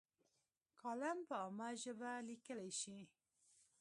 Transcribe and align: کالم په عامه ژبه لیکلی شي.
کالم 0.81 1.17
په 1.27 1.35
عامه 1.41 1.69
ژبه 1.81 2.11
لیکلی 2.29 2.71
شي. 2.79 2.97